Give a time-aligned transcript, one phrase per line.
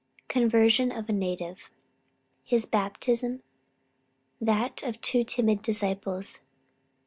[0.29, 1.69] CONVERSION OF A NATIVE.
[2.43, 3.43] HIS BAPTISM.
[4.41, 6.39] THAT OF TWO TIMID DISCIPLES.